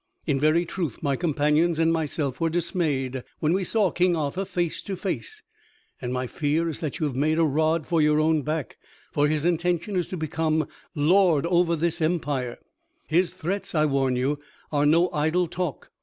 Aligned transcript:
In 0.25 0.39
very 0.39 0.65
truth 0.65 1.03
my 1.03 1.15
companions 1.15 1.77
and 1.77 1.93
myself 1.93 2.41
were 2.41 2.49
dismayed 2.49 3.23
when 3.37 3.53
we 3.53 3.63
saw 3.63 3.91
King 3.91 4.15
Arthur 4.15 4.45
face 4.45 4.81
to 4.81 4.95
face, 4.95 5.43
and 6.01 6.11
my 6.11 6.25
fear 6.25 6.67
is 6.69 6.79
that 6.79 6.97
you 6.97 7.05
have 7.05 7.15
made 7.15 7.37
a 7.37 7.43
rod 7.45 7.85
for 7.85 8.01
your 8.01 8.19
own 8.19 8.41
back, 8.41 8.79
for 9.11 9.27
his 9.27 9.45
intention 9.45 9.95
is 9.95 10.07
to 10.07 10.17
become 10.17 10.67
lord 10.95 11.45
over 11.45 11.75
this 11.75 12.01
empire. 12.01 12.57
His 13.09 13.29
threats, 13.31 13.75
I 13.75 13.85
warn 13.85 14.15
you, 14.15 14.39
are 14.71 14.87
no 14.87 15.11
idle 15.13 15.45
talk. 15.47 15.91